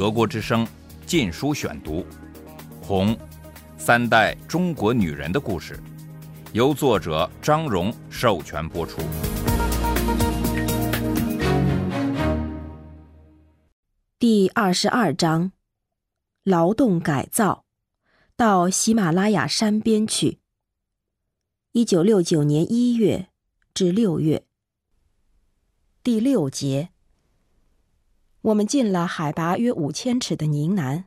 [0.00, 0.64] 德国之声
[1.04, 2.00] 《禁书选读》，
[2.82, 3.14] 《红》，
[3.76, 5.78] 三代中国女人的故事，
[6.54, 9.02] 由作者张荣授权播出。
[14.18, 15.52] 第二十二章：
[16.44, 17.66] 劳动改造，
[18.36, 20.38] 到喜马拉雅山边去。
[21.72, 23.28] 一九六九年一月
[23.74, 24.46] 至六月。
[26.02, 26.88] 第六节。
[28.42, 31.04] 我们进了海拔约五千尺的宁南，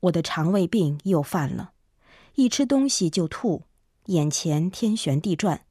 [0.00, 1.72] 我的肠胃病又犯了，
[2.34, 3.62] 一吃东西就吐，
[4.06, 5.62] 眼前天旋地转。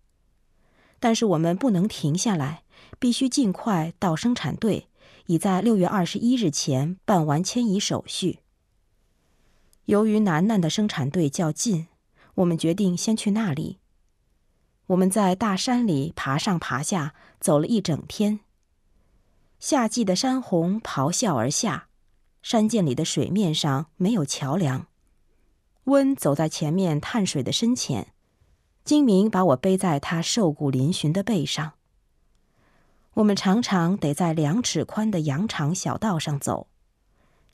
[1.00, 2.64] 但是我们不能停下来，
[2.98, 4.88] 必须尽快到生产队，
[5.28, 8.40] 已在六月二十一日前办完迁移手续。
[9.86, 11.86] 由于楠楠的生产队较近，
[12.36, 13.78] 我们决定先去那里。
[14.88, 18.40] 我们在大山里爬上爬下，走了一整天。
[19.68, 21.88] 夏季的山洪咆哮而下，
[22.44, 24.86] 山涧里的水面上没有桥梁。
[25.86, 28.14] 温走在前面探水的深浅，
[28.84, 31.72] 金明把我背在他瘦骨嶙峋的背上。
[33.16, 36.68] 我们常常得在两尺宽的羊肠小道上走，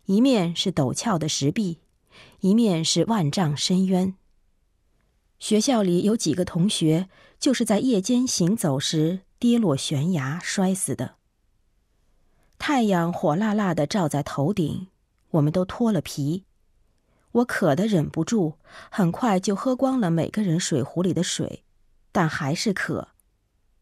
[0.04, 1.80] 一面是陡峭的石壁，
[2.42, 4.14] 一面是万丈深渊。
[5.40, 7.08] 学校里有几个同学
[7.40, 11.16] 就是在夜间行走时跌落悬崖摔死的。
[12.64, 14.86] 太阳火辣辣的照在头顶，
[15.32, 16.44] 我们都脱了皮。
[17.32, 18.54] 我渴得忍不住，
[18.92, 21.64] 很快就喝光了每个人水壶里的水，
[22.12, 23.08] 但还是渴。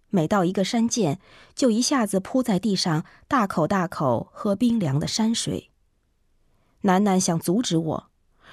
[0.10, 1.20] 每到一个山涧，
[1.54, 5.70] 就一下子扑在地上，大口大口喝冰凉的山水。
[6.84, 8.10] 楠楠想阻止我，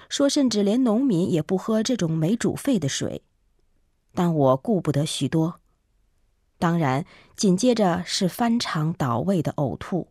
[0.08, 3.22] 说甚至连农民也不喝这种没煮沸的水，
[4.12, 5.60] 但我顾不得许多。
[6.58, 10.08] 当然，紧接着是翻肠倒胃的呕吐。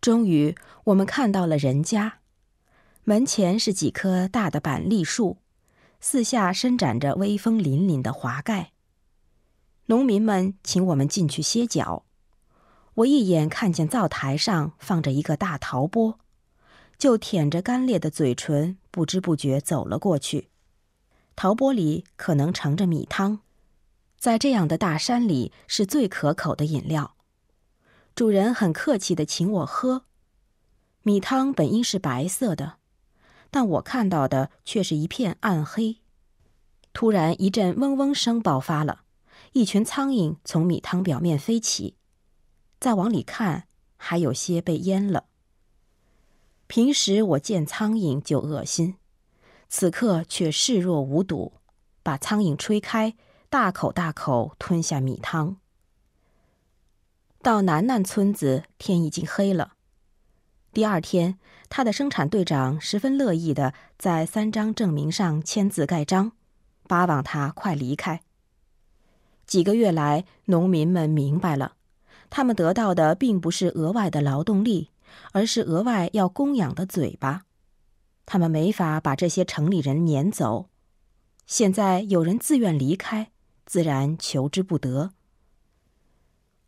[0.00, 2.20] 终于，我们看到了人家，
[3.04, 5.36] 门前是几棵大的板栗树，
[6.00, 8.72] 四下伸展着威风凛凛的华盖。
[9.86, 12.04] 农民们请我们进去歇脚，
[12.94, 16.18] 我一眼看见灶台上放着一个大陶钵，
[16.96, 20.48] 就舔着干裂的嘴唇，不知不觉走了过去。
[21.36, 23.40] 陶钵里可能盛着米汤，
[24.18, 27.16] 在这样的大山里是最可口的饮料。
[28.20, 30.04] 主人很客气的请我喝，
[31.04, 32.74] 米汤本应是白色的，
[33.50, 36.00] 但我看到的却是一片暗黑。
[36.92, 39.04] 突然一阵嗡嗡声爆发了，
[39.52, 41.96] 一群苍蝇从米汤表面飞起，
[42.78, 43.66] 再往里看，
[43.96, 45.24] 还有些被淹了。
[46.66, 48.96] 平时我见苍蝇就恶心，
[49.70, 51.54] 此刻却视若无睹，
[52.02, 53.16] 把苍蝇吹开，
[53.48, 55.56] 大口大口吞下米汤。
[57.42, 59.72] 到楠楠村子，天已经黑了。
[60.74, 61.38] 第二天，
[61.70, 66.32] 他的生产队长十分乐意的在三张证明上签字盖章，
[66.86, 68.20] 巴望他快离开。
[69.46, 71.76] 几个月来，农民们明白了，
[72.28, 74.90] 他们得到的并不是额外的劳动力，
[75.32, 77.44] 而是额外要供养的嘴巴。
[78.26, 80.68] 他们没法把这些城里人撵走。
[81.46, 83.32] 现在有人自愿离开，
[83.64, 85.12] 自然求之不得。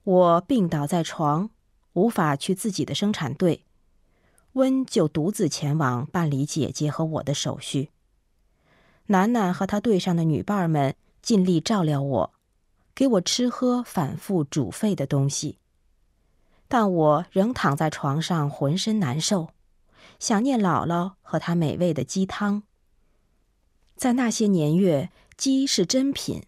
[0.05, 1.51] 我病倒在床，
[1.93, 3.65] 无法去自己的生产队，
[4.55, 7.91] 温就独自前往办理姐姐和我的手续。
[9.07, 12.35] 楠楠和她队上的女伴们尽力照料我，
[12.97, 15.59] 给我吃喝反复煮沸的东西，
[16.67, 19.51] 但我仍躺在床上浑身难受，
[20.19, 22.65] 想念姥姥和她美味的鸡汤。
[23.95, 26.43] 在那些年月，鸡是珍品。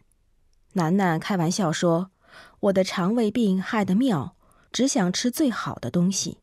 [0.73, 2.11] 楠楠开玩笑说。
[2.65, 4.37] 我的肠胃病害得妙，
[4.73, 6.39] 只想吃最好的东西。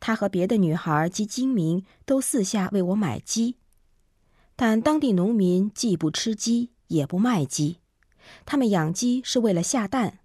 [0.00, 3.56] 他和别的女孩及精明都四下为我买鸡，
[4.56, 7.78] 但当地农民既不吃鸡，也不卖鸡。
[8.44, 10.18] 他们养鸡是为了下蛋，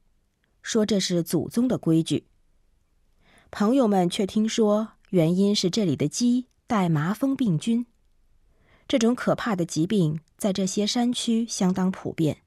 [0.63, 2.25] 说这是祖宗的规矩。
[3.51, 7.85] 朋友们却听说，原因是这里的鸡带麻风病菌，
[8.87, 12.42] 这种可怕的疾病在这些山区相当普遍。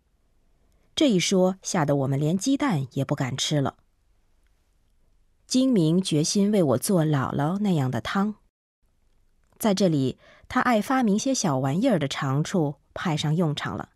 [0.97, 3.77] 这一说吓得我们连鸡蛋也不敢吃了。
[5.47, 8.37] 精明决心为我做姥姥那样的汤。
[9.59, 13.91] 在这里，他爱发明些小玩意儿的长处派上用场了。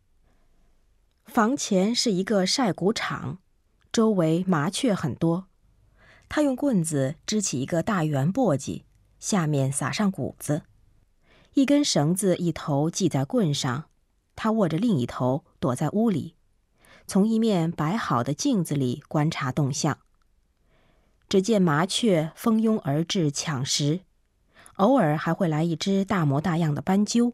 [1.24, 3.38] 房前是一个晒谷场，
[3.90, 5.46] 周围麻雀很多。
[6.28, 8.82] 他用棍子支起一个大圆簸箕，
[9.18, 10.64] 下面撒上谷子，
[11.54, 13.86] 一根绳子一头系在棍上，
[14.36, 16.36] 他握着另一头，躲在屋里。
[17.10, 19.98] 从一面摆好的镜子里观察动向。
[21.28, 24.02] 只见麻雀蜂拥而至抢食，
[24.74, 27.32] 偶尔还会来一只大模大样的斑鸠。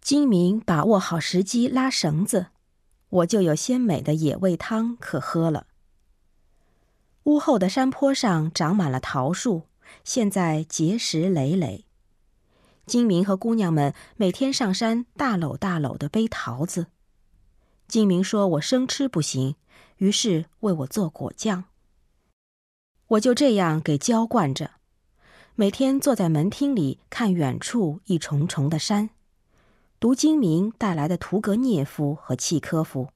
[0.00, 2.46] 精明把握好时机拉绳子，
[3.10, 5.66] 我就有鲜美的野味汤可喝了。
[7.24, 9.64] 屋后的山坡上长满了桃树，
[10.04, 11.84] 现在结实累累。
[12.86, 16.86] 金明和姑娘们每天上山大篓大篓的背桃子。
[17.86, 19.56] 金明说我生吃不行，
[19.98, 21.64] 于是为我做果酱。
[23.08, 24.72] 我就这样给浇灌着，
[25.54, 29.10] 每天坐在门厅里看远处一重重的山，
[30.00, 33.10] 读金明带来的屠格涅夫和契科夫。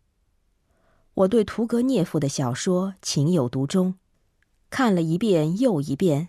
[1.14, 3.94] 我对屠格涅夫的小说情有独钟，
[4.70, 6.28] 看了一遍又一遍，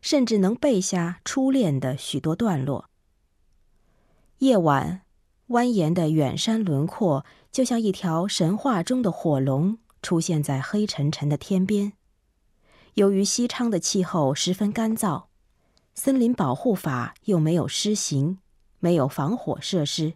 [0.00, 2.88] 甚至能背下初恋的许多段落。
[4.38, 5.02] 夜晚，
[5.48, 11.92] 蜿蜒的远山轮廓就像一条神话中的火龙出现在黑沉沉的天边。
[12.94, 15.24] 由于西昌的气候十分干燥，
[15.94, 18.38] 森林保护法又没有施行，
[18.78, 20.14] 没有防火设施，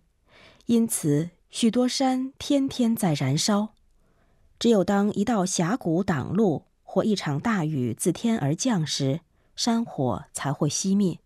[0.66, 3.74] 因此许多山天天在燃烧。
[4.58, 9.20] 只有当一道峡谷挡路或一场大雨自天而降时，
[9.56, 11.18] 山火才会熄灭。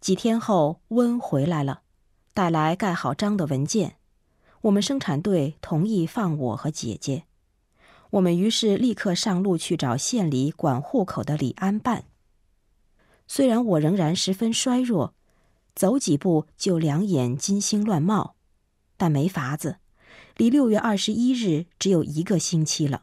[0.00, 1.82] 几天后，温回来了，
[2.32, 3.97] 带来盖好章的文件。
[4.62, 7.24] 我们生产队同意放我和姐姐。
[8.10, 12.04] 我们于是立刻上路去找县里管户口的李安办。
[13.26, 15.14] 虽然我仍然十分衰弱，
[15.74, 18.34] 走几步就两眼金星乱冒，
[18.96, 19.76] 但没法子，
[20.36, 23.02] 离六月二十一日只有一个星期了。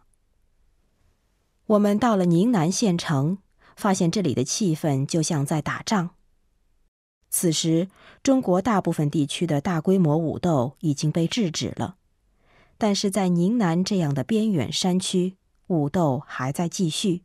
[1.68, 3.38] 我们到了宁南县城，
[3.76, 6.15] 发现这里的气氛就像在打仗。
[7.36, 7.90] 此时，
[8.24, 11.98] 中国大部分地区的大规模武斗已经被制止了。
[12.78, 15.36] 但是在宁南这样的边远山区，
[15.68, 17.24] 武斗还在继续。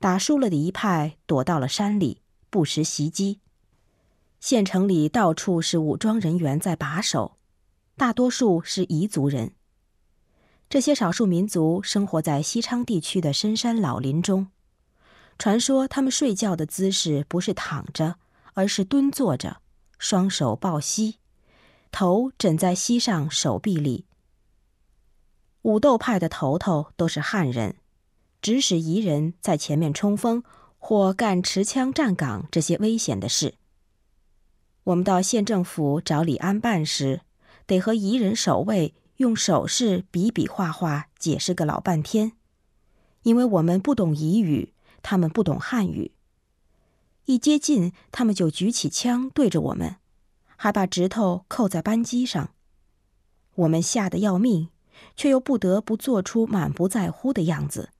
[0.00, 3.38] 打输了的一派躲到了山里，不时袭击。
[4.40, 7.36] 县城里到处是武装人员在把守，
[7.96, 9.52] 大多数是彝族人。
[10.68, 14.48] 这些少数民族生活在西昌地区的深山老林中，
[15.38, 18.16] 传说他们睡觉的姿势不是躺着，
[18.58, 19.58] 而是蹲坐着，
[20.00, 21.18] 双手抱膝，
[21.92, 24.04] 头枕在膝上手臂里。
[25.62, 27.76] 武斗派的头头都是汉人，
[28.42, 30.42] 指使彝人在前面冲锋
[30.76, 33.54] 或干持枪站岗这些危险的事。
[34.82, 37.20] 我们到县政府找李安办时，
[37.64, 42.32] 得和彝人守卫用手势比比划划解释个老半天，
[43.22, 46.10] 因为我们不懂彝语，他们不懂汉语。
[47.28, 49.96] 一接近，他们就举起枪对着我们，
[50.56, 52.54] 还把指头扣在扳机上，
[53.54, 54.70] 我们吓得要命。
[55.14, 57.90] 却又不得不做出满不在乎的样子，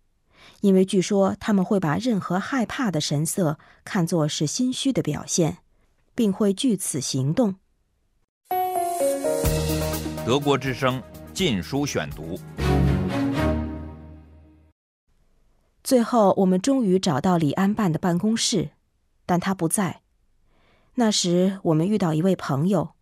[0.62, 5.58] 因为据说他们会把任何害怕的神色看作是心虚的表现，
[6.16, 7.54] 并会据此行动。
[10.26, 11.00] 德国之声
[11.32, 12.36] 《禁书选读》，
[15.84, 18.70] 最后我们终于找到李安办的办公室，
[19.28, 20.00] 但他不在。
[20.94, 22.94] 那时我们遇到一位朋友，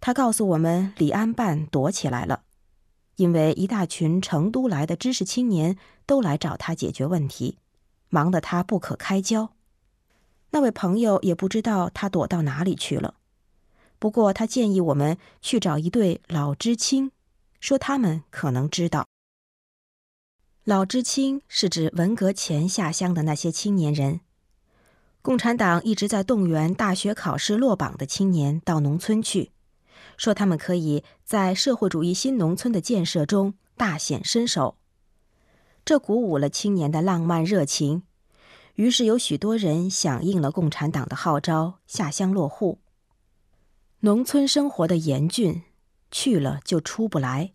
[0.00, 2.44] 他告诉我们李安办躲起来了。
[3.16, 5.76] 因为一大群成都来的知识青年
[6.06, 7.58] 都来找他解决问题，
[8.08, 9.50] 忙得他不可开交。
[10.50, 13.14] 那位朋友也不知道他躲到哪里去了。
[13.98, 17.10] 不过他建议我们去找一对老知青，
[17.58, 19.06] 说他们可能知道。
[20.64, 24.20] 老知青是指文革前下乡的那些青年人。
[25.24, 29.52] 共产党一直在动员大学考试落榜的青年到农村去。
[30.18, 34.76] 说他们可以在社会主义新农村的建设中大显身手，
[35.82, 38.02] 这鼓舞了青年的浪漫热情。
[38.74, 42.80] 于是有许多人响应了共产党的号召，下乡落户。
[44.00, 45.62] 农村生活的严峻，
[46.10, 47.54] 去了就出不来。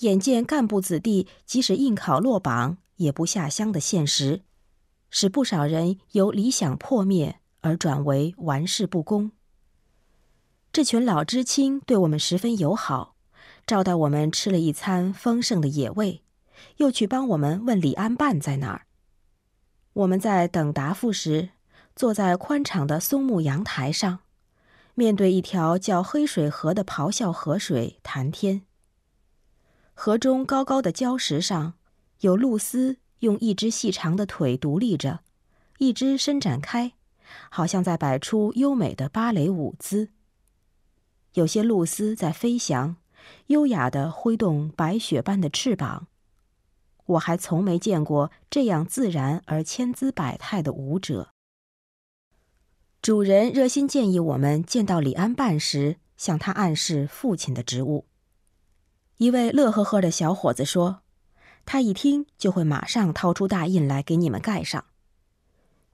[0.00, 4.42] 眼见干部子弟即使应考落榜也不下乡的现实，
[5.10, 9.32] 使不少人由理想破灭而转为玩世不恭。
[10.72, 13.16] 这群老知青对我们十分友好，
[13.66, 16.22] 招待我们吃了一餐丰盛的野味，
[16.76, 18.86] 又去帮我们问李安办在哪儿。
[19.92, 21.50] 我们在等答复时，
[21.96, 24.20] 坐在宽敞的松木阳台上，
[24.94, 28.62] 面对一条叫黑水河的咆哮河水谈天。
[29.92, 31.74] 河中高高的礁石上，
[32.20, 35.20] 有鹭鸶用一只细长的腿独立着，
[35.78, 36.92] 一只伸展开，
[37.48, 40.10] 好像在摆出优美的芭蕾舞姿。
[41.34, 42.96] 有些露丝在飞翔，
[43.46, 46.08] 优雅地挥动白雪般的翅膀。
[47.06, 51.30] 我还从没见过这样自然而千姿百态的舞者。
[53.02, 58.06] 主人热心建议我们见到李安办时，向他暗示父亲的职务。
[59.16, 61.02] 一位乐呵呵的小伙子说
[61.64, 64.84] ：“他一听就会马上掏出大印来给你们盖上，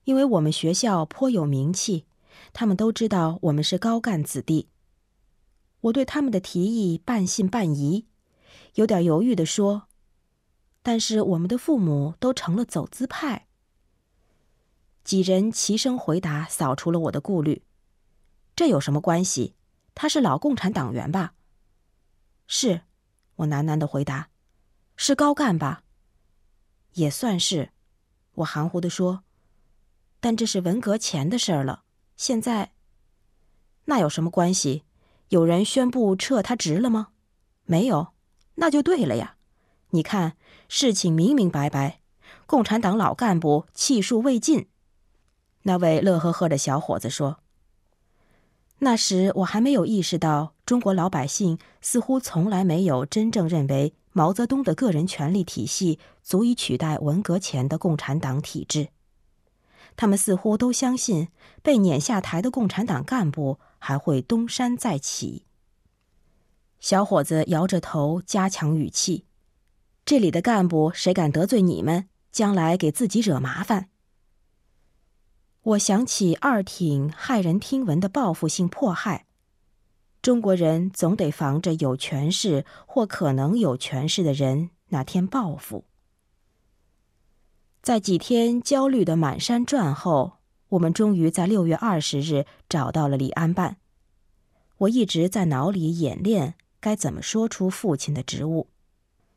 [0.05, 2.07] 因为我们学校颇有名气，
[2.53, 4.69] 他们都知道我们是高干子弟。”
[5.83, 8.07] 我对他们的提议半信半疑，
[8.75, 9.89] 有点犹豫地说
[10.83, 13.47] ：“但是我们的父母都成了走资派。”
[15.05, 17.63] 几人齐声回答，扫除了我的顾虑
[18.57, 19.55] ：“这有什么关系？
[19.95, 21.35] 他是老共产党员吧
[22.49, 22.81] ？”“是。”
[23.37, 24.31] 我喃喃的回答
[24.97, 25.83] ：“是高干吧
[26.95, 27.71] ？”“也算是。”
[28.37, 29.23] 我含糊的说。
[30.21, 31.85] “但这是文革前的事儿了，
[32.17, 32.73] 现在……
[33.85, 34.83] 那有什么关系？
[35.29, 37.09] 有人宣布撤他职了吗？
[37.65, 38.09] 没有，
[38.57, 39.37] 那就对了呀。
[39.91, 40.37] 你看，
[40.69, 42.01] 事情明明白白，
[42.47, 44.69] 共产党老干部气数未尽。”
[45.63, 47.41] 那位乐呵呵的小伙子说。
[48.79, 58.89] 那时我还没有意识到，中国老百姓似乎从来没有真正认为毛泽东的个人权力体系足以取代文革前的共产党体制。
[59.95, 61.29] 他们似乎都相信，
[61.63, 65.45] 被撵下台的共产党干部还会东山再起。
[66.81, 69.27] 小伙子摇着头，加强语气
[70.07, 73.91] ：“这里的干部谁敢得罪你们，将来给自己惹麻烦。”
[75.61, 79.27] 我想起二挺骇人听闻的报复性迫害，
[80.27, 85.85] 中国人总得防着有权势或可能有权势的人哪天报复。
[87.81, 90.39] 在几天焦虑的满山转后，
[90.71, 93.77] 我们终于在六月二十日找到了李安办。
[94.79, 98.67] 我一直在脑里演练该怎么说出父亲的职务，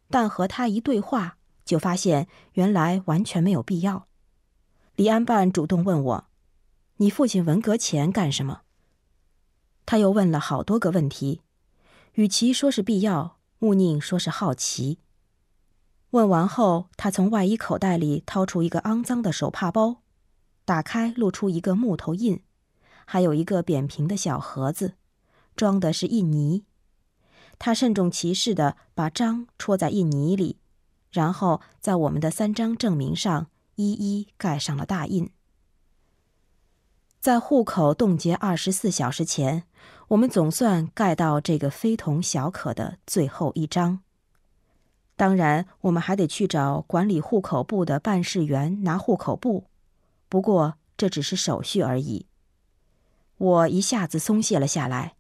[0.09, 4.07] 但和他一对话，就发现原来完全没有必要。
[4.95, 6.25] 李安办主动问我
[6.97, 8.61] ：“你父亲文革前干什么？”
[9.89, 11.41] 他又问了好多个问题，
[12.13, 14.99] 与其说是必要，勿宁说是好奇。
[16.11, 20.03] 问完后，他从外衣口袋里掏出一个肮脏的手帕包，
[20.63, 22.43] 打开露出一个木头印，
[23.05, 24.93] 还有一个扁平的小盒子，
[25.55, 26.65] 装的是印泥。
[27.57, 30.59] 他慎重其事地把章戳在印泥里，
[31.09, 33.47] 然后在我们的三张证明上。
[33.73, 35.31] 一一盖上了大印。
[37.21, 39.63] 在户口冻结二十四小时前，
[40.09, 44.01] 我们总算盖到这个非同小可的最后一章。
[45.15, 49.65] 当然，我们还得去找管理户口簿的办事员拿户口簿，
[50.27, 52.25] 不过这只是手续而已。
[53.37, 55.15] 我一下子松懈了下来，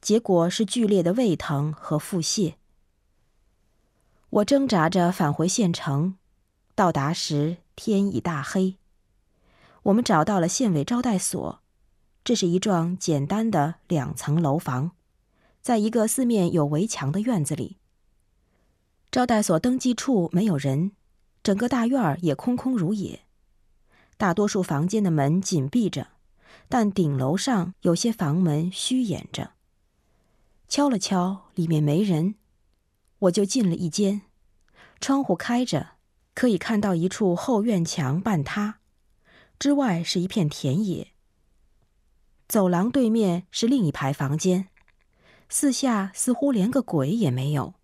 [0.00, 2.54] 结果是剧烈的胃疼和腹泻。
[4.30, 6.16] 我挣扎着返回县城，
[6.74, 7.58] 到达时。
[7.76, 8.76] 天已大黑，
[9.84, 11.62] 我们找到了县委招待所，
[12.30, 14.92] 这是一幢简单的两层楼房，
[15.60, 17.78] 在一个四面有围墙的院子里。
[19.10, 20.92] 招待所登记处没有人，
[21.42, 23.22] 整个大院儿也空空如也，
[24.16, 26.06] 大多数房间的门紧闭着，
[26.68, 29.54] 但顶楼上有些房门虚掩着。
[30.68, 32.36] 敲了敲，里面没人，
[33.18, 34.22] 我就进了一间，
[35.00, 35.94] 窗户开着。
[36.34, 38.78] 可以看到一处后院墙半塌，
[39.58, 41.09] 之外是一片田野。
[42.50, 44.66] 走廊对面是另一排房间，
[45.48, 47.74] 四下似乎连个鬼也没有。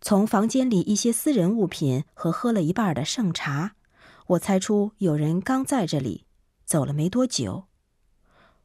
[0.00, 3.76] 从房间里一些私人物品和喝了一半的剩茶，
[4.26, 6.24] 我猜出有人刚在这里
[6.64, 7.66] 走了没多久。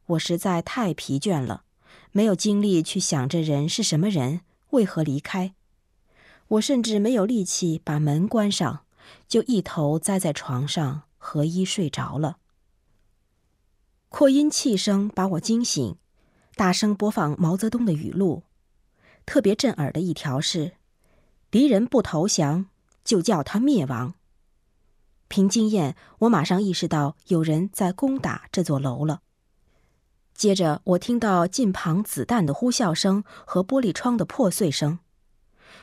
[0.06, 1.62] 我实在太疲倦了，
[2.10, 4.40] 没有精力去想这人是什么人，
[4.70, 5.54] 为何离开。
[6.48, 8.80] 我甚至没有力气把门关上，
[9.28, 12.38] 就一头栽在床上合衣睡着了。
[14.10, 15.96] 扩音器声把我惊醒，
[16.56, 18.42] 大声播放毛泽东的语录，
[19.26, 20.72] 特别震耳的一条是
[21.50, 22.66] ：“敌人不投降，
[23.04, 24.14] 就叫他灭亡。”
[25.28, 29.20] 凭经验，我马上意识到有人在攻打这座楼了。
[30.32, 35.00] 接着，我听到近旁子弹的呼啸声和玻璃窗的破碎声。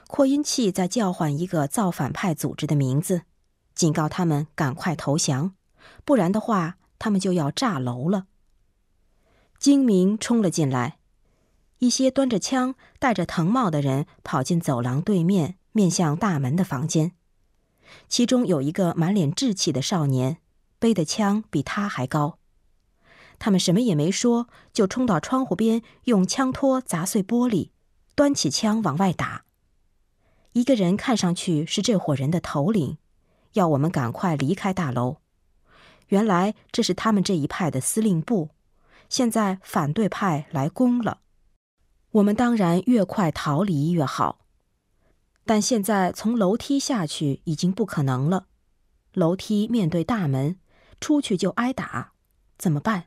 [0.07, 3.21] 扩音器在叫唤一个造反派组织的名字，
[3.75, 5.53] 警告他们赶快投降，
[6.03, 8.27] 不然的话，他们就要炸楼了。
[9.57, 10.99] 精明冲了进来，
[11.79, 17.13] 一些端着枪、戴着藤帽的人跑进走廊对面面向大门的房间，
[18.07, 20.37] 其中有一个满脸稚气的少年，
[20.77, 22.37] 背的枪比他还高。
[23.37, 27.71] 他们什么也没说，就冲到窗户边，用枪托砸碎玻璃，
[28.15, 29.43] 端起枪往外打。
[30.53, 32.97] 一个人看上去是这伙人的头领，
[33.53, 35.17] 要我们赶快离开大楼。
[36.07, 38.49] 原来这是他们这一派的司令部，
[39.09, 41.19] 现在反对派来攻了，
[42.11, 44.45] 我们当然越快逃离越好。
[45.45, 48.47] 但现在从楼梯下去已经不可能了，
[49.13, 50.59] 楼梯面对大门，
[50.99, 52.13] 出去就挨打，
[52.57, 53.05] 怎么办？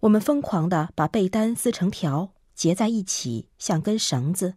[0.00, 4.54] 我们疯狂地把被单撕成条，结在一起，像根绳子，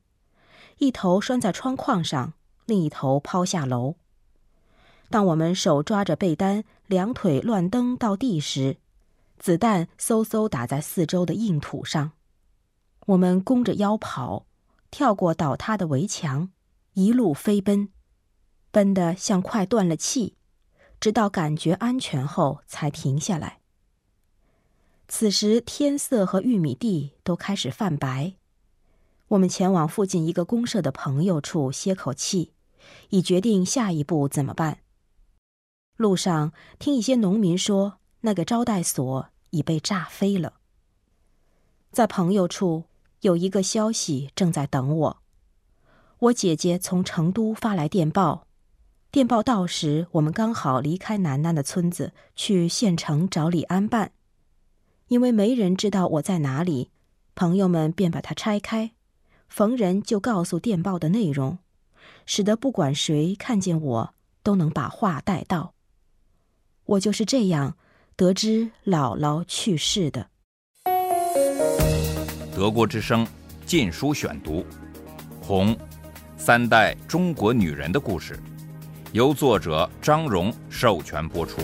[0.80, 2.34] 一头拴在窗框上，
[2.66, 3.96] 另一头抛下楼。
[5.10, 8.77] 当我们手抓着被单，两腿乱蹬到地时，
[9.38, 12.13] 子弹嗖嗖打在四周的硬土上。
[13.05, 14.48] 我们弓着腰跑。
[14.89, 16.50] 跳过倒塌的围墙，
[16.93, 17.89] 一路飞奔，
[18.72, 20.36] 奔得像快断了气，
[21.00, 23.60] 直到感觉安全后才停下来。
[25.08, 28.34] 此时天色和玉米地都开始泛白，
[29.27, 32.53] 我们前往附近一个公社的朋友处歇口气，
[33.10, 34.79] 以决定下一步怎么办。
[36.00, 40.53] 路上听一些农民说，那个招待所已被炸飞了。
[41.91, 42.86] 在朋友处。
[43.22, 45.18] 有一个消息正在等我。
[46.20, 48.48] 我姐姐从成都发来电报，
[49.12, 54.13] 电报到时，我们刚好离开楠楠的村子，去县城找李安办。
[55.10, 56.91] 因为没人知道我在哪里，
[57.36, 58.91] 朋友们便把它拆开，
[59.50, 61.58] 逢人就告诉电报的内容，
[62.25, 65.74] 使得不管谁看见我，都能把话带到。
[66.89, 67.75] 我就是这样
[68.15, 70.27] 得知姥姥去世的。
[72.55, 73.24] 德国之声
[73.65, 74.62] 《禁书选读》，
[75.39, 75.75] 《红》，
[76.36, 78.39] 三代中国女人的故事，
[79.12, 81.62] 由作者张荣授权播出。